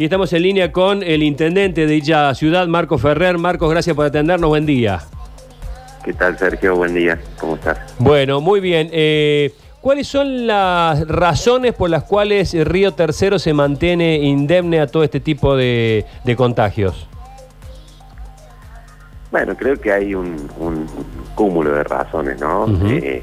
y 0.00 0.04
estamos 0.04 0.32
en 0.32 0.40
línea 0.40 0.72
con 0.72 1.02
el 1.02 1.22
intendente 1.22 1.82
de 1.82 1.92
dicha 1.92 2.34
ciudad, 2.34 2.66
Marcos 2.68 3.02
Ferrer. 3.02 3.36
Marcos, 3.36 3.70
gracias 3.70 3.94
por 3.94 4.06
atendernos, 4.06 4.48
buen 4.48 4.64
día. 4.64 5.02
¿Qué 6.02 6.14
tal, 6.14 6.38
Sergio? 6.38 6.74
Buen 6.74 6.94
día, 6.94 7.20
¿cómo 7.38 7.56
estás? 7.56 7.78
Bueno, 7.98 8.40
muy 8.40 8.60
bien. 8.60 8.88
Eh, 8.92 9.52
¿Cuáles 9.82 10.08
son 10.08 10.46
las 10.46 11.06
razones 11.06 11.74
por 11.74 11.90
las 11.90 12.04
cuales 12.04 12.54
Río 12.66 12.94
Tercero 12.94 13.38
se 13.38 13.52
mantiene 13.52 14.16
indemne 14.20 14.80
a 14.80 14.86
todo 14.86 15.04
este 15.04 15.20
tipo 15.20 15.54
de, 15.54 16.06
contagios? 16.34 17.06
Bueno, 19.30 19.54
creo 19.54 19.78
que 19.78 19.92
hay 19.92 20.14
un, 20.14 20.48
cúmulo 21.34 21.72
de 21.72 21.84
razones, 21.84 22.40
¿no? 22.40 22.64
Eh, 22.88 23.22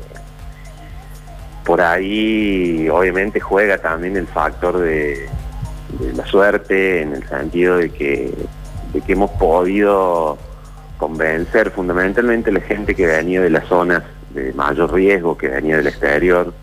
por 1.66 1.82
ahí, 1.82 2.88
obviamente, 2.88 3.40
juega 3.40 3.80
también 3.80 4.16
el 4.16 4.28
factor 4.28 4.78
de, 4.78 5.28
la 6.16 6.26
suerte, 6.26 7.02
en 7.02 7.14
el 7.14 7.28
sentido 7.28 7.78
de 7.78 7.90
que, 7.90 8.34
de 8.94 9.02
que 9.02 9.14
hemos 9.14 9.32
podido 9.32 10.38
convencer 10.98 11.72
fundamentalmente 11.72 12.50
a 12.50 12.54
la 12.54 12.62
gente 12.62 12.96
que 12.96 13.06
venía 13.06 13.42
de 13.42 13.50
las 13.50 13.66
zonas 13.68 14.04
de 14.32 14.54
mayor 14.54 14.94
riesgo, 14.94 15.38
que 15.38 15.48
venía 15.48 15.78
del 15.78 15.88
exterior. 15.88 16.54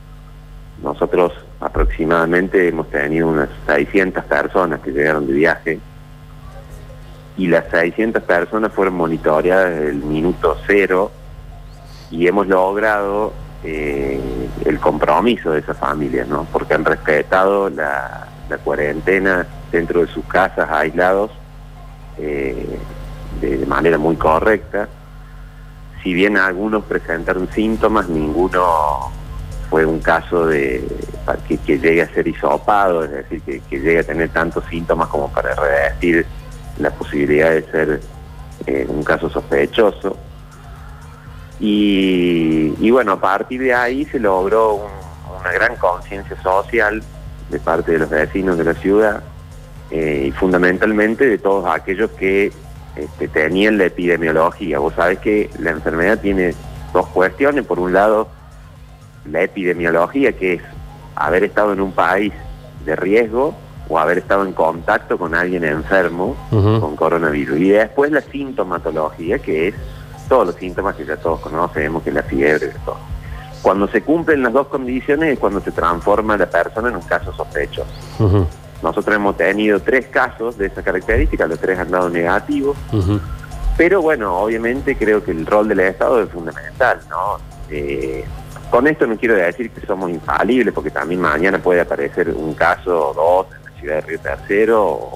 Nosotros 0.83 1.33
aproximadamente 1.61 2.69
hemos 2.69 2.91
tenido 2.91 3.29
unas 3.29 3.49
600 3.67 4.25
personas 4.25 4.81
que 4.81 4.91
llegaron 4.91 5.27
de 5.27 5.33
viaje 5.33 5.81
y 7.37 7.47
las 7.47 7.65
600 7.71 8.23
personas 8.23 8.73
fueron 8.73 8.95
monitoreadas 8.95 9.71
desde 9.71 9.91
el 9.91 9.97
minuto 9.97 10.57
cero 10.67 11.11
y 12.11 12.27
hemos 12.27 12.47
logrado 12.47 13.33
eh, 13.65 14.21
el 14.65 14.79
compromiso 14.79 15.53
de 15.53 15.61
esas 15.61 15.77
familias, 15.79 16.29
¿no? 16.29 16.47
porque 16.53 16.75
han 16.75 16.85
respetado 16.85 17.71
la, 17.71 18.29
cuarentena 18.63 19.47
dentro 19.71 20.01
de 20.01 20.07
sus 20.09 20.25
casas 20.27 20.71
aislados. 20.71 21.31
Eh, 22.19 22.79
de, 23.41 23.67
manera 23.67 23.99
muy 23.99 24.17
correcta. 24.17 24.89
Si 26.03 26.13
bien 26.13 26.37
algunos 26.37 26.85
presentaron 26.85 27.49
síntomas, 27.53 28.09
ninguno 28.09 29.11
fue 29.71 29.87
un 29.87 30.01
caso 30.01 30.47
de 30.47 30.87
que, 31.49 31.79
llegue 31.79 32.03
a 32.03 32.09
ser 32.09 32.29
hisopado, 32.29 33.05
es 33.05 33.11
decir, 33.11 33.43
que, 33.43 33.79
llegue 33.79 34.01
a 34.01 34.05
tener 34.05 34.29
tantos 34.29 34.65
síntomas 34.67 35.09
como 35.09 35.31
para 35.33 35.55
revestir 35.55 36.27
la 36.79 36.91
posibilidad 36.91 37.51
de 37.51 37.63
ser 37.71 38.01
eh, 38.67 38.87
un 38.89 39.03
caso 39.03 39.31
sospechoso. 39.31 40.17
Y, 41.61 42.91
bueno, 42.91 43.13
a 43.13 43.21
partir 43.21 43.63
de 43.63 43.73
ahí 43.73 44.05
se 44.05 44.19
logró 44.19 44.87
una 45.41 45.53
gran 45.53 45.77
conciencia 45.77 46.41
social 46.43 47.03
de 47.51 47.59
parte 47.59 47.93
de 47.93 47.99
los 47.99 48.11
vecinos 48.11 48.59
de 48.59 48.65
la 48.65 48.75
ciudad 48.75 49.23
eh, 49.91 50.27
y 50.29 50.31
fundamentalmente 50.33 51.27
de 51.27 51.39
todos 51.39 51.67
aquellos 51.67 52.11
que 52.13 52.53
este, 52.97 53.29
tenían 53.29 53.79
la 53.79 53.85
epidemiología. 53.85 54.79
Vos 54.79 54.95
sabés 54.95 55.19
que 55.19 55.51
la 55.59 55.71
enfermedad 55.71 56.21
tiene 56.21 56.55
dos 56.93 57.07
cuestiones. 57.09 57.67
Por 57.67 57.79
un 57.79 57.93
lado, 57.93 58.29
la 59.31 59.43
epidemiología, 59.43 60.33
que 60.33 60.55
es 60.55 60.63
haber 61.17 61.45
estado 61.45 61.73
en 61.73 61.81
un 61.81 61.93
país 61.93 62.33
de 62.85 62.97
riesgo 62.97 63.55
o 63.89 63.99
haber 63.99 64.19
estado 64.19 64.45
en 64.45 64.53
contacto 64.53 65.19
con 65.19 65.35
alguien 65.35 65.65
enfermo 65.65 66.37
con 66.51 66.97
coronavirus. 66.97 67.59
Y 67.59 67.71
después 67.71 68.11
la 68.11 68.21
sintomatología, 68.21 69.39
que 69.39 69.69
es 69.69 69.75
todos 70.29 70.47
los 70.47 70.57
síntomas 70.57 70.97
que 70.97 71.05
ya 71.05 71.17
todos 71.17 71.41
conocemos, 71.41 72.03
que 72.03 72.11
es 72.11 72.15
la 72.15 72.23
fiebre, 72.23 72.73
todo. 72.85 73.14
Cuando 73.65 73.89
se 73.89 74.03
cumplen 74.03 74.43
las 74.43 74.53
dos 74.53 74.67
condiciones 74.67 75.33
es 75.33 75.39
cuando 75.39 75.59
se 75.59 75.73
transforma 75.73 76.37
la 76.37 76.45
persona 76.45 76.91
en 76.91 76.97
un 76.97 77.03
caso 77.03 77.33
sospechoso. 77.33 77.89
Nosotros 78.83 79.17
hemos 79.17 79.39
tenido 79.39 79.81
tres 79.81 80.09
casos 80.09 80.59
de 80.59 80.67
esa 80.67 80.83
característica, 80.83 81.47
los 81.47 81.59
tres 81.59 81.79
han 81.79 81.91
dado 81.91 82.11
negativos, 82.11 82.77
pero 83.79 84.03
bueno, 84.03 84.37
obviamente 84.37 84.95
creo 84.97 85.25
que 85.25 85.31
el 85.31 85.47
rol 85.47 85.67
del 85.67 85.81
Estado 85.81 86.23
es 86.23 86.29
fundamental, 86.29 87.01
¿no? 87.09 87.39
Eh, 87.71 88.23
con 88.71 88.87
esto 88.87 89.07
no 89.07 89.17
quiero 89.17 89.35
decir 89.35 89.71
que 89.71 89.87
somos 89.87 90.11
infalibles, 90.11 90.75
porque 90.75 90.91
también 90.91 91.23
mañana 91.23 91.59
puede 91.59 91.81
aparecer 91.81 92.29
un 92.29 92.53
caso 92.53 93.11
o 93.11 93.15
dos 93.15 93.47
en 93.57 93.65
la 93.65 93.81
ciudad 93.81 93.95
de 93.95 94.01
Río 94.03 94.19
Tercero 94.19 95.11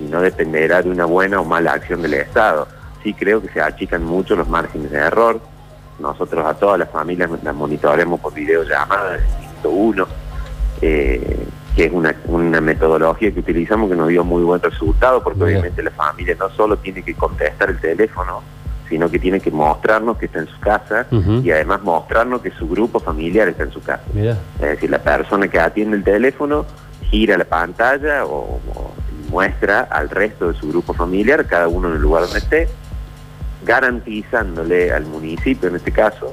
y 0.00 0.04
no 0.04 0.22
dependerá 0.22 0.80
de 0.80 0.88
una 0.88 1.04
buena 1.04 1.38
o 1.38 1.44
mala 1.44 1.72
acción 1.72 2.00
del 2.00 2.14
Estado. 2.14 2.66
Sí 3.02 3.12
creo 3.12 3.42
que 3.42 3.48
se 3.50 3.60
achican 3.60 4.04
mucho 4.04 4.34
los 4.36 4.48
márgenes 4.48 4.90
de 4.90 4.96
error. 4.96 5.49
Nosotros 6.00 6.44
a 6.44 6.54
todas 6.54 6.78
las 6.78 6.90
familias 6.90 7.30
las 7.42 7.54
monitoreamos 7.54 8.20
por 8.20 8.34
videollamada 8.34 9.12
del 9.12 9.22
101. 9.62 10.06
Eh, 10.82 11.46
que 11.76 11.84
es 11.84 11.92
una, 11.92 12.60
metodología 12.60 13.32
que 13.32 13.40
utilizamos 13.40 13.88
que 13.88 13.96
nos 13.96 14.08
dio 14.08 14.24
muy 14.24 14.42
buen 14.42 14.60
resultado, 14.60 15.22
porque 15.22 15.44
obviamente 15.44 15.82
la 15.82 15.90
familia 15.90 16.36
no 16.38 16.50
solo 16.50 16.76
tiene 16.76 17.02
que 17.02 17.14
contestar 17.14 17.70
el 17.70 17.78
teléfono, 17.78 18.42
sino 18.88 19.08
que 19.08 19.18
tiene 19.18 19.40
que 19.40 19.50
mostrarnos 19.50 20.18
que 20.18 20.26
está 20.26 20.40
en 20.40 20.48
su 20.48 20.58
casa 20.58 21.06
y 21.10 21.50
además 21.50 21.82
mostrarnos 21.82 22.42
que 22.42 22.50
su 22.50 22.68
grupo 22.68 22.98
familiar 22.98 23.48
está 23.48 23.62
en 23.62 23.72
su 23.72 23.80
casa. 23.80 24.02
Es 24.14 24.60
decir, 24.60 24.90
la 24.90 24.98
persona 24.98 25.46
que 25.48 25.60
atiende 25.60 25.96
el 25.96 26.04
teléfono 26.04 26.66
gira 27.08 27.38
la 27.38 27.44
pantalla 27.44 28.24
o, 28.26 28.60
muestra 29.30 29.82
al 29.82 30.10
resto 30.10 30.50
de 30.50 30.58
su 30.58 30.68
grupo 30.68 30.92
familiar, 30.92 31.46
cada 31.46 31.68
uno 31.68 31.88
en 31.88 31.94
el 31.94 32.02
lugar 32.02 32.24
donde 32.24 32.40
esté, 32.40 32.68
garantizándole 33.64 34.92
al 34.92 35.06
municipio, 35.06 35.68
en 35.68 35.76
este 35.76 35.92
caso, 35.92 36.32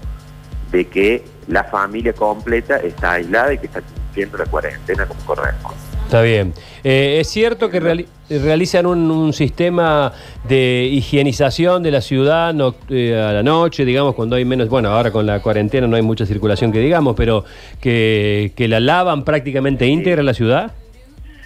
de 0.72 0.86
que 0.86 1.24
la 1.48 1.64
familia 1.64 2.14
completa 2.14 2.78
está 2.78 3.14
aislada 3.14 3.54
y 3.54 3.58
que 3.58 3.68
está 3.68 3.82
la 4.38 4.46
cuarentena 4.46 5.06
como 5.06 5.20
corresponde. 5.26 5.78
Está 6.06 6.22
bien. 6.22 6.54
Eh, 6.86 7.18
¿Es 7.20 7.28
cierto 7.28 7.70
que 7.70 8.06
realizan 8.30 8.86
un, 8.86 9.34
sistema 9.34 10.14
de 10.48 10.88
higienización 10.90 11.84
de 11.84 11.92
la 11.92 12.00
ciudad 12.00 12.56
eh, 12.90 13.22
a 13.22 13.34
la 13.34 13.44
noche, 13.44 13.84
digamos, 13.84 14.16
cuando 14.16 14.38
hay 14.38 14.46
menos, 14.46 14.70
bueno, 14.70 14.90
ahora 14.90 15.12
con 15.12 15.26
la 15.26 15.42
cuarentena 15.42 15.86
no 15.86 15.98
hay 15.98 16.02
mucha 16.02 16.26
circulación 16.26 16.72
que 16.72 16.80
digamos, 16.80 17.14
pero 17.18 17.44
que, 17.82 18.54
la 18.58 18.80
lavan 18.80 19.26
prácticamente 19.26 19.86
íntegra 19.86 20.24
la 20.24 20.34
ciudad? 20.34 20.72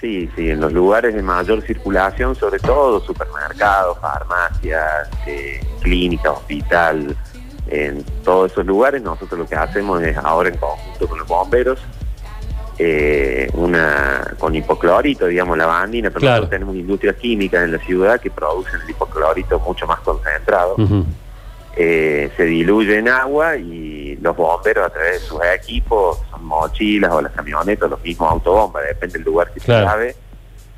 Sí, 0.02 0.28
sí, 0.36 0.50
en 0.50 0.60
los 0.60 0.74
lugares 0.74 1.14
de 1.14 1.22
mayor 1.22 1.62
circulación, 1.62 2.36
sobre 2.36 2.60
todo 2.60 3.00
supermercados, 3.02 4.00
farmacias, 4.00 5.08
eh, 5.28 5.64
clínica, 5.82 6.32
hospital, 6.32 7.16
en 7.68 8.04
todos 8.24 8.52
esos 8.52 8.66
lugares 8.66 9.02
nosotros 9.02 9.40
lo 9.40 9.46
que 9.48 9.56
hacemos 9.56 10.02
es 10.02 10.18
ahora 10.18 10.50
en 10.50 10.58
conjunto 10.58 11.08
con 11.08 11.20
los 11.20 11.28
bomberos 11.28 11.80
eh, 12.84 13.48
una 13.54 14.34
con 14.40 14.56
hipoclorito, 14.56 15.28
digamos, 15.28 15.56
la 15.56 15.68
bandina, 15.68 16.10
pero 16.10 16.26
nosotros 16.26 16.50
tenemos 16.50 16.76
industrias 16.76 17.16
químicas 17.18 17.64
en 17.64 17.74
la 17.74 17.78
ciudad 17.78 18.20
que 18.20 18.32
producen 18.32 18.82
el 18.82 18.90
hipoclorito 18.90 19.60
mucho 19.60 19.86
más 19.86 20.00
concentrado. 20.00 20.76
Eh, 21.76 22.32
se 22.36 22.44
diluye 22.44 22.98
en 22.98 23.08
agua 23.08 23.56
y 23.56 24.01
los 24.22 24.36
bomberos 24.36 24.86
a 24.86 24.90
través 24.90 25.22
de 25.22 25.28
sus 25.28 25.40
equipos, 25.44 26.20
son 26.30 26.46
mochilas 26.46 27.12
o 27.12 27.22
las 27.22 27.32
camionetas, 27.32 27.90
los 27.90 28.02
mismos 28.02 28.32
autobombas, 28.32 28.84
depende 28.88 29.18
del 29.18 29.26
lugar 29.26 29.52
que 29.52 29.60
se 29.60 29.72
lave, 29.72 30.16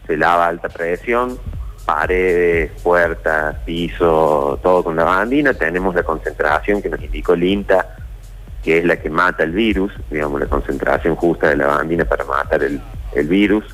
se 0.08 0.18
lava 0.18 0.46
a 0.46 0.48
alta 0.50 0.70
presión, 0.70 1.38
paredes, 1.86 2.72
puertas, 2.81 3.56
piso, 3.66 4.59
todo 4.64 4.84
con 4.84 4.96
la 4.96 5.04
bandina, 5.04 5.54
tenemos 5.54 5.94
la 5.94 6.04
concentración 6.04 6.81
que 6.81 6.90
nos 6.90 7.02
indicó 7.02 7.34
el 7.34 7.44
INTA 7.44 7.98
que 8.64 8.78
es 8.78 8.86
la 8.86 8.96
que 8.98 9.09
mata 9.09 9.44
el 9.44 9.52
virus, 9.52 9.92
digamos, 10.10 10.40
la 10.40 10.48
concentración 10.48 11.16
justa 11.16 11.50
de 11.50 11.58
la 11.58 11.68
lavandina 11.68 12.06
para 12.06 12.24
matar 12.24 12.64
el, 12.64 12.81
virus. 13.28 13.66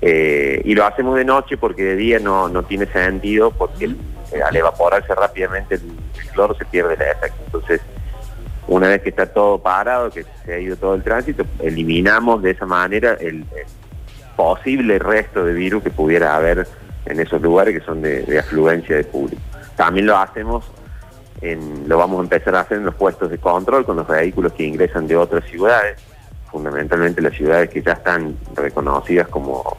Eh, 0.00 0.62
y 0.64 0.74
lo 0.74 0.86
hacemos 0.86 1.16
de 1.16 1.24
noche 1.24 1.56
porque 1.56 1.82
de 1.84 1.96
día 1.96 2.18
no, 2.18 2.48
no 2.48 2.62
tiene 2.62 2.86
sentido, 2.86 3.50
porque 3.50 3.84
eh, 3.84 4.42
al 4.42 4.56
evaporarse 4.56 5.14
rápidamente 5.14 5.76
el, 5.76 5.82
cloro 6.32 6.54
se 6.54 6.64
pierde 6.64 6.96
la 6.96 7.12
efecto. 7.12 7.38
Entonces, 7.44 7.80
una 8.68 8.88
vez 8.88 9.02
que 9.02 9.10
está 9.10 9.26
todo 9.26 9.58
parado, 9.58 10.10
que 10.10 10.24
se 10.44 10.54
ha 10.54 10.58
ido 10.58 10.76
todo 10.76 10.94
el 10.94 11.02
tránsito, 11.02 11.44
eliminamos 11.60 12.42
de 12.42 12.52
esa 12.52 12.66
manera 12.66 13.14
el, 13.20 13.44
posible 14.36 14.98
resto 14.98 15.44
de 15.44 15.52
virus 15.52 15.84
que 15.84 15.90
pudiera 15.90 16.34
haber 16.34 16.66
en 17.06 17.20
esos 17.20 17.40
lugares 17.40 17.78
que 17.78 17.84
son 17.84 18.02
de, 18.02 18.22
de 18.22 18.40
afluencia 18.40 18.96
de 18.96 19.04
público. 19.04 19.40
También 19.76 20.06
lo 20.06 20.16
hacemos 20.16 20.64
lo 21.86 21.98
vamos 21.98 22.20
a 22.20 22.22
empezar 22.22 22.54
a 22.56 22.60
hacer 22.60 22.78
en 22.78 22.86
los 22.86 22.94
puestos 22.94 23.30
de 23.30 23.38
control 23.38 23.84
con 23.84 23.96
los 23.96 24.06
vehículos 24.06 24.52
que 24.52 24.64
ingresan 24.64 25.06
de 25.06 25.16
otras 25.16 25.44
ciudades, 25.44 26.00
fundamentalmente 26.50 27.20
las 27.20 27.34
ciudades 27.34 27.68
que 27.70 27.82
ya 27.82 27.92
están 27.92 28.36
reconocidas 28.54 29.28
como, 29.28 29.76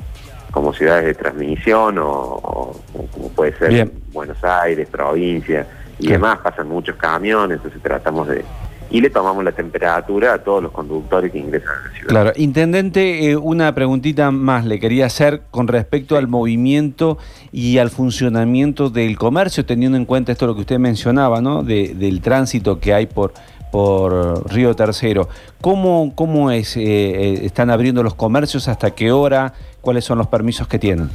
como 0.51 0.73
ciudades 0.73 1.05
de 1.05 1.15
transmisión 1.15 1.97
o, 1.99 2.75
como 3.11 3.29
puede 3.29 3.57
ser 3.57 3.89
Buenos 4.11 4.43
Aires, 4.43 4.87
provincia 4.89 5.65
y 5.97 6.09
demás, 6.09 6.39
pasan 6.39 6.67
muchos 6.67 6.95
camiones, 6.97 7.57
entonces 7.57 7.81
tratamos 7.81 8.27
de, 8.27 8.45
y 8.89 9.01
le 9.01 9.09
tomamos 9.09 9.43
la 9.43 9.51
temperatura 9.51 10.33
a 10.33 10.43
todos 10.43 10.61
los 10.61 10.71
conductores 10.71 11.31
que 11.31 11.39
ingresan 11.39 11.69
a 11.69 11.87
la 11.87 11.93
ciudad. 11.93 12.07
Claro, 12.07 12.31
intendente, 12.35 13.31
eh, 13.31 13.35
una 13.35 13.73
preguntita 13.73 14.31
más 14.31 14.65
le 14.65 14.79
quería 14.79 15.07
hacer 15.07 15.41
con 15.51 15.67
respecto 15.67 16.17
al 16.17 16.27
movimiento 16.27 17.17
y 17.51 17.77
al 17.79 17.89
funcionamiento 17.89 18.89
del 18.89 19.17
comercio, 19.17 19.65
teniendo 19.65 19.97
en 19.97 20.05
cuenta 20.05 20.31
esto 20.31 20.47
lo 20.47 20.55
que 20.55 20.61
usted 20.61 20.79
mencionaba, 20.79 21.41
¿no? 21.41 21.63
del 21.63 22.21
tránsito 22.21 22.79
que 22.79 22.93
hay 22.93 23.07
por, 23.07 23.33
por 23.71 24.49
Río 24.53 24.75
Tercero. 24.75 25.27
¿Cómo, 25.61 26.13
cómo 26.15 26.51
es? 26.51 26.77
Eh, 26.77 26.83
eh, 26.83 27.39
¿Están 27.43 27.69
abriendo 27.69 28.03
los 28.03 28.15
comercios? 28.15 28.67
¿Hasta 28.67 28.91
qué 28.91 29.11
hora? 29.11 29.53
¿Cuáles 29.81 30.05
son 30.05 30.17
los 30.17 30.27
permisos 30.27 30.67
que 30.67 30.79
tienen? 30.79 31.09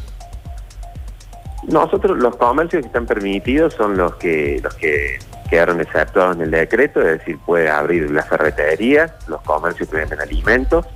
Nosotros 1.69 2.19
los 2.19 2.37
comercios 2.37 2.83
que 2.83 2.87
están 2.87 3.07
permitidos 3.07 3.75
son 3.75 3.97
los 3.97 4.15
que 4.17 4.61
los 4.63 4.75
que 4.75 5.19
quedaron 5.51 5.81
exceptuados 5.81 6.37
en 6.37 6.43
el 6.43 6.51
decreto, 6.53 7.01
es 7.01 7.19
decir, 7.19 7.37
puede 7.45 7.69
abrir 7.69 8.09
las 8.11 8.29
ferreterías, 8.29 9.13
los 9.27 9.43
comercios 9.43 9.89
que 9.89 9.97
venden 9.97 10.21
alimentos. 10.21 10.87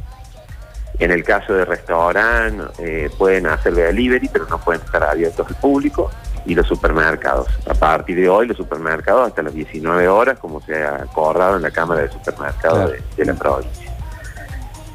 En 1.00 1.10
el 1.10 1.24
caso 1.24 1.52
de 1.52 1.64
restaurantes 1.64 2.78
eh, 2.78 3.10
pueden 3.18 3.46
hacer 3.48 3.74
delivery, 3.74 4.30
pero 4.32 4.46
no 4.46 4.58
pueden 4.60 4.80
estar 4.80 5.02
abiertos 5.02 5.48
al 5.48 5.56
público. 5.56 6.10
Y 6.46 6.54
los 6.54 6.66
supermercados. 6.66 7.48
A 7.66 7.72
partir 7.72 8.16
de 8.16 8.28
hoy, 8.28 8.46
los 8.46 8.58
supermercados 8.58 9.28
hasta 9.28 9.42
las 9.42 9.54
19 9.54 10.06
horas, 10.08 10.38
como 10.38 10.60
se 10.60 10.84
ha 10.84 10.96
acordado 10.96 11.56
en 11.56 11.62
la 11.62 11.70
Cámara 11.70 12.02
de 12.02 12.10
Supermercados 12.10 12.92
de, 13.16 13.24
la 13.24 13.32
provincia. 13.32 13.90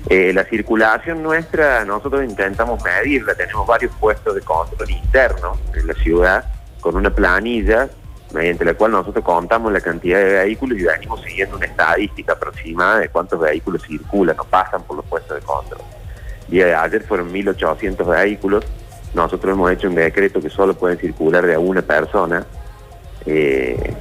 Eh, 0.10 0.32
la 0.32 0.44
circulación 0.44 1.24
nuestra, 1.24 1.84
nosotros 1.86 2.24
intentamos 2.24 2.82
medirla, 2.84 3.34
tenemos 3.34 3.66
varios 3.66 3.92
puestos 4.00 4.36
de 4.36 4.42
control 4.42 4.92
interno 4.92 5.58
en 5.74 5.88
la 5.88 5.96
ciudad 5.96 6.46
con 6.80 6.96
una 6.96 7.10
planilla 7.10 7.90
mediante 8.34 8.64
la 8.64 8.74
cual 8.74 8.92
nosotros 8.92 9.24
contamos 9.24 9.72
la 9.72 9.82
cantidad 9.82 10.20
de 10.20 10.34
vehículos 10.44 10.78
y 10.78 10.84
venimos 10.84 11.22
siguiendo 11.22 11.58
una 11.58 11.66
estadística 11.66 12.34
aproximada 12.34 13.00
de 13.00 13.10
cuántos 13.10 13.40
vehículos 13.40 13.82
circulan 13.84 14.40
o 14.40 14.44
pasan 14.44 14.84
por 14.84 14.98
los 14.98 15.06
puestos 15.06 15.40
de 15.40 15.46
control. 15.46 15.82
El 16.46 16.52
día 16.52 16.66
de 16.68 16.76
ayer 16.76 17.04
fueron 17.04 17.32
1.800 17.32 18.06
vehículos, 18.06 18.66
nosotros 19.14 19.54
hemos 19.54 19.72
hecho 19.72 19.88
un 19.88 19.96
decreto 19.96 20.40
que 20.40 20.50
solo 20.50 20.76
pueden 20.76 21.00
circular 21.00 21.46
de 21.46 21.58
una 21.58 21.82
persona, 21.82 22.46
eh, 23.26 23.96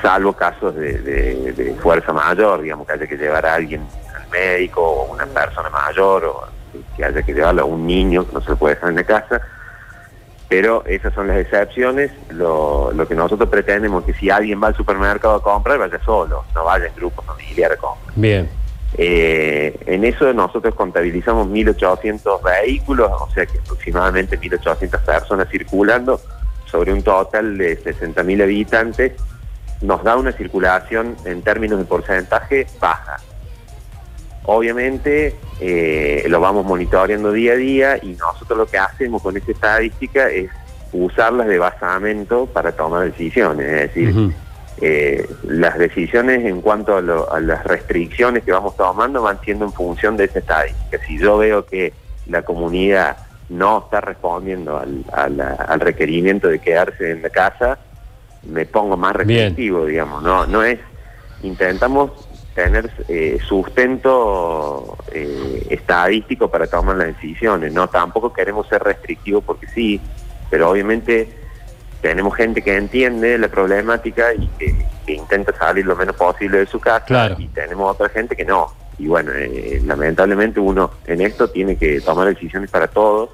salvo 0.00 0.32
casos 0.32 0.74
de, 0.74 1.76
fuerza 1.82 2.12
mayor, 2.12 2.62
digamos 2.62 2.86
que 2.86 2.92
haya 2.94 3.06
que 3.06 3.16
llevar 3.16 3.44
a 3.46 3.54
alguien 3.54 3.86
al 4.14 4.28
médico 4.28 4.82
o 4.82 5.12
una 5.12 5.26
persona 5.26 5.68
mayor 5.68 6.24
o 6.24 6.48
que 6.96 7.04
haya 7.04 7.22
que 7.22 7.34
llevarlo 7.34 7.62
a 7.62 7.64
un 7.64 7.86
niño 7.86 8.26
que 8.26 8.32
no 8.32 8.40
se 8.40 8.50
lo 8.50 8.56
puede 8.56 8.74
dejar 8.74 8.90
en 8.90 8.96
la 8.96 9.04
casa 9.04 9.40
pero 10.48 10.84
esas 10.86 11.12
son 11.14 11.28
las 11.28 11.38
excepciones. 11.38 12.10
Lo, 12.30 12.92
que 13.08 13.14
nosotros 13.14 13.48
pretendemos 13.48 14.02
es 14.02 14.14
que 14.14 14.20
si 14.20 14.30
alguien 14.30 14.62
va 14.62 14.68
al 14.68 14.76
supermercado 14.76 15.34
a 15.34 15.42
comprar, 15.42 15.78
vaya 15.78 16.00
solo, 16.04 16.44
no 16.54 16.64
vaya 16.64 16.86
en 16.86 16.94
grupo 16.94 17.22
familiar 17.22 17.72
a 17.72 17.76
comprar. 17.76 18.14
Bien. 18.16 18.48
Eh, 18.96 19.78
en 19.86 20.04
eso 20.04 20.32
nosotros 20.32 20.74
contabilizamos 20.74 21.46
1.800 21.48 22.42
vehículos, 22.42 23.10
o 23.20 23.30
sea 23.34 23.44
que 23.44 23.58
aproximadamente 23.58 24.40
1.800 24.40 25.00
personas 25.00 25.48
circulando 25.50 26.20
sobre 26.64 26.92
un 26.92 27.02
total 27.02 27.58
de 27.58 27.78
60.000 27.82 28.42
habitantes, 28.42 29.12
nos 29.82 30.02
da 30.02 30.16
una 30.16 30.32
circulación 30.32 31.16
en 31.24 31.42
términos 31.42 31.78
de 31.78 31.84
porcentaje 31.84 32.66
baja. 32.80 33.18
Obviamente 34.44 35.36
eh, 35.60 36.24
lo 36.28 36.40
vamos 36.40 36.64
monitoreando 36.64 37.32
día 37.32 37.52
a 37.52 37.56
día 37.56 37.98
y 38.02 38.14
nosotros 38.14 38.58
lo 38.58 38.66
que 38.66 38.78
hacemos 38.78 39.22
con 39.22 39.36
esta 39.36 39.52
estadística 39.52 40.30
es 40.30 40.50
usarlas 40.92 41.48
de 41.48 41.58
basamento 41.58 42.46
para 42.46 42.72
tomar 42.72 43.04
decisiones. 43.04 43.66
Es 43.66 43.94
decir, 43.94 44.32
eh, 44.80 45.28
las 45.42 45.76
decisiones 45.78 46.44
en 46.44 46.60
cuanto 46.60 46.96
a, 46.96 47.40
las 47.40 47.64
restricciones 47.64 48.44
que 48.44 48.52
vamos 48.52 48.76
tomando 48.76 49.22
van 49.22 49.40
siendo 49.40 49.64
en 49.64 49.72
función 49.72 50.16
de 50.16 50.24
esa 50.24 50.38
estadística. 50.38 50.98
Si 51.06 51.18
yo 51.18 51.38
veo 51.38 51.66
que 51.66 51.92
la 52.26 52.42
comunidad 52.42 53.16
no 53.48 53.78
está 53.84 54.00
respondiendo 54.00 54.78
al, 54.78 55.80
requerimiento 55.80 56.48
de 56.48 56.58
quedarse 56.58 57.10
en 57.10 57.22
la 57.22 57.30
casa, 57.30 57.78
me 58.44 58.66
pongo 58.66 58.96
más 58.96 59.16
restrictivo, 59.16 59.86
digamos. 59.86 60.22
No, 60.22 60.46
no 60.46 60.62
es, 60.62 60.78
intentamos 61.42 62.27
tener 62.58 62.90
eh, 63.06 63.38
sustento 63.46 64.98
eh, 65.12 65.64
estadístico 65.70 66.50
para 66.50 66.66
tomar 66.66 66.96
las 66.96 67.06
decisiones. 67.06 67.72
No, 67.72 67.88
tampoco 67.88 68.32
queremos 68.32 68.66
ser 68.66 68.82
restrictivos 68.82 69.44
porque 69.44 69.68
sí, 69.68 70.00
pero 70.50 70.68
obviamente 70.68 71.28
tenemos 72.00 72.34
gente 72.34 72.60
que 72.60 72.76
entiende 72.76 73.38
la 73.38 73.46
problemática 73.46 74.34
y 74.34 74.48
que, 74.58 74.74
intenta 75.06 75.56
salir 75.56 75.86
lo 75.86 75.96
menos 75.96 76.16
posible 76.16 76.58
de 76.58 76.66
su 76.66 76.78
casa 76.80 77.34
y 77.38 77.46
tenemos 77.46 77.92
otra 77.92 78.08
gente 78.08 78.34
que 78.34 78.44
no. 78.44 78.74
Y 78.98 79.06
bueno, 79.06 79.30
eh, 79.34 79.80
lamentablemente 79.86 80.58
uno 80.58 80.90
en 81.06 81.20
esto 81.20 81.48
tiene 81.48 81.76
que 81.76 82.00
tomar 82.00 82.26
decisiones 82.26 82.70
para 82.70 82.88
todos 82.88 83.30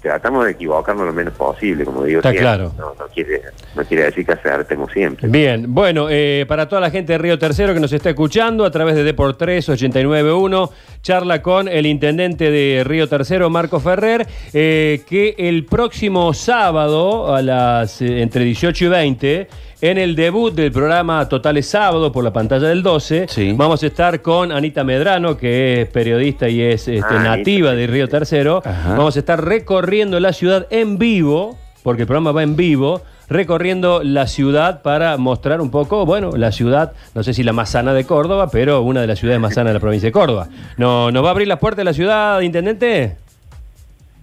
tratamos 0.00 0.44
de 0.44 0.52
equivocarnos 0.52 1.06
lo 1.06 1.12
menos 1.12 1.34
posible, 1.34 1.84
como 1.84 2.04
digo 2.04 2.20
Está 2.20 2.32
claro. 2.32 2.72
No, 2.78 2.94
quiere, 3.12 3.42
no 3.74 3.84
quiere 3.84 4.04
decir 4.04 4.24
que 4.24 4.32
acertemos 4.32 4.92
siempre. 4.92 5.28
Bien, 5.28 5.72
bueno, 5.72 6.08
eh, 6.10 6.44
para 6.46 6.68
toda 6.68 6.80
la 6.80 6.90
gente 6.90 7.12
de 7.12 7.18
Río 7.18 7.38
Tercero 7.38 7.74
que 7.74 7.80
nos 7.80 7.92
está 7.92 8.10
escuchando 8.10 8.64
a 8.64 8.70
través 8.70 8.94
de 8.94 9.04
Deport 9.04 9.38
3 9.38 9.68
891, 9.68 10.70
charla 11.02 11.42
con 11.42 11.68
el 11.68 11.86
intendente 11.86 12.50
de 12.50 12.84
Río 12.84 13.08
Tercero, 13.08 13.50
Marco 13.50 13.80
Ferrer, 13.80 14.26
eh, 14.52 15.02
que 15.08 15.34
el 15.38 15.64
próximo 15.64 16.32
sábado 16.34 17.34
a 17.34 17.42
las 17.42 18.02
eh, 18.02 18.22
entre 18.22 18.44
18 18.44 18.84
y 18.84 18.88
20 18.88 19.48
en 19.80 19.96
el 19.96 20.16
debut 20.16 20.54
del 20.54 20.72
programa 20.72 21.28
Totales 21.28 21.68
Sábado 21.68 22.10
por 22.10 22.24
la 22.24 22.32
pantalla 22.32 22.68
del 22.68 22.82
12, 22.82 23.26
vamos 23.54 23.82
a 23.82 23.86
estar 23.86 24.22
con 24.22 24.50
Anita 24.50 24.82
Medrano, 24.82 25.36
que 25.36 25.82
es 25.82 25.88
periodista 25.88 26.48
y 26.48 26.60
es 26.60 26.88
este, 26.88 27.14
ah, 27.14 27.22
nativa 27.22 27.72
de 27.72 27.86
Río 27.86 28.08
Tercero. 28.08 28.60
Vamos 28.64 29.14
a 29.16 29.18
estar 29.20 29.44
recorriendo 29.44 30.18
la 30.18 30.32
ciudad 30.32 30.66
en 30.70 30.98
vivo, 30.98 31.56
porque 31.84 32.02
el 32.02 32.06
programa 32.08 32.32
va 32.32 32.42
en 32.42 32.56
vivo, 32.56 33.02
recorriendo 33.28 34.02
la 34.02 34.26
ciudad 34.26 34.82
para 34.82 35.16
mostrar 35.16 35.60
un 35.60 35.70
poco, 35.70 36.04
bueno, 36.04 36.32
la 36.36 36.50
ciudad, 36.50 36.92
no 37.14 37.22
sé 37.22 37.32
si 37.32 37.44
la 37.44 37.52
más 37.52 37.70
sana 37.70 37.94
de 37.94 38.04
Córdoba, 38.04 38.48
pero 38.50 38.82
una 38.82 39.00
de 39.00 39.06
las 39.06 39.20
ciudades 39.20 39.40
más 39.40 39.54
sanas 39.54 39.70
de 39.70 39.74
la 39.74 39.80
provincia 39.80 40.08
de 40.08 40.12
Córdoba. 40.12 40.48
¿No, 40.76 41.12
¿Nos 41.12 41.22
va 41.22 41.28
a 41.28 41.30
abrir 41.30 41.46
las 41.46 41.58
puertas 41.60 41.78
de 41.78 41.84
la 41.84 41.92
ciudad, 41.92 42.40
intendente? 42.40 43.16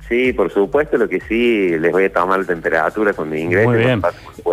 Sí, 0.08 0.34
por 0.34 0.52
supuesto, 0.52 0.98
lo 0.98 1.10
que 1.10 1.20
sí, 1.22 1.70
les 1.80 1.92
voy 1.92 2.06
a 2.06 2.14
tomar 2.14 2.40
la 2.40 2.46
temperatura 2.46 3.14
cuando 3.14 3.36
ingresen. 3.36 3.70
Muy 3.70 3.80
bien. 3.80 4.02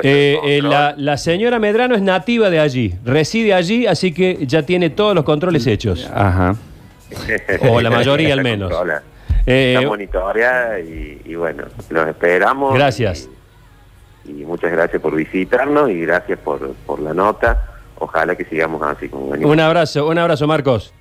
Eh, 0.03 0.39
eh, 0.45 0.63
la, 0.63 1.17
señora 1.19 1.59
Medrano 1.59 1.95
es 1.95 2.01
nativa 2.01 2.49
de 2.49 2.59
allí, 2.59 2.95
reside 3.05 3.53
allí, 3.53 3.87
así 3.87 4.13
que 4.13 4.47
ya 4.47 4.63
tiene 4.63 4.89
todos 4.89 5.15
los 5.15 5.25
controles 5.25 5.67
hechos. 5.67 6.11
Ajá. 6.13 6.57
o 7.69 7.81
la 7.83 7.91
mayoría 7.91 8.33
al 8.33 8.43
menos. 8.45 8.73
Eh, 9.45 9.75
Está 9.77 9.87
monitoreada 9.87 10.81
y, 10.81 11.35
bueno, 11.35 11.65
los 11.91 12.09
esperamos. 12.09 12.75
Gracias. 12.75 13.29
Y, 14.25 14.45
muchas 14.45 14.73
gracias 14.73 15.03
por 15.03 15.15
visitarnos 15.15 15.91
y 15.91 16.01
gracias 16.01 16.39
por, 16.39 16.73
por 16.87 17.01
la 17.01 17.13
nota. 17.13 17.73
Ojalá 17.99 18.35
que 18.37 18.47
sigamos 18.47 18.83
así 18.83 19.09
como 19.09 19.31
venimos. 19.31 19.53
Un 19.53 19.61
abrazo, 19.61 20.09
un 20.09 20.17
abrazo, 20.17 20.47
Marcos. 20.47 20.95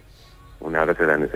Un 0.59 0.75
abrazo 0.75 1.03
grande, 1.03 1.29